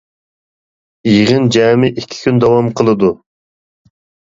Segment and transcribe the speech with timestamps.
[1.11, 3.17] يىغىن جەمئىي ئىككى كۈن داۋام قىلىدۇ.